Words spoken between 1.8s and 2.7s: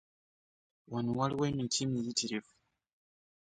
miyitirivu.